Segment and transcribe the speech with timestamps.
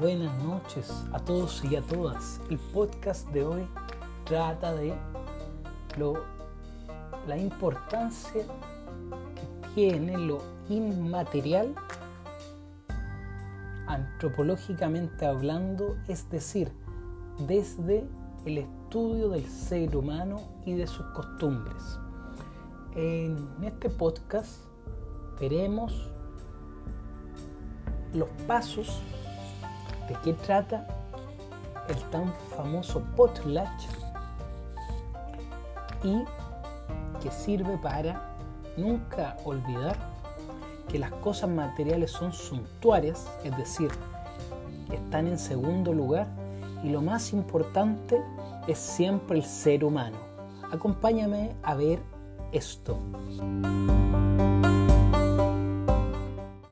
[0.00, 2.40] buenas noches a todos y a todas.
[2.48, 3.68] El podcast de hoy
[4.24, 4.94] trata de
[5.98, 6.24] lo,
[7.28, 8.44] la importancia
[9.34, 11.74] que tiene lo inmaterial
[13.86, 16.72] antropológicamente hablando, es decir,
[17.46, 18.08] desde
[18.46, 21.98] el estudio del ser humano y de sus costumbres.
[22.94, 24.62] En este podcast
[25.38, 26.10] veremos
[28.14, 29.02] los pasos
[30.10, 30.86] de qué trata
[31.88, 33.86] el tan famoso potlatch
[36.02, 36.24] y
[37.22, 38.34] que sirve para
[38.76, 39.96] nunca olvidar
[40.88, 43.90] que las cosas materiales son suntuarias, es decir,
[44.92, 46.26] están en segundo lugar
[46.82, 48.20] y lo más importante
[48.66, 50.16] es siempre el ser humano.
[50.72, 52.00] Acompáñame a ver
[52.50, 52.98] esto.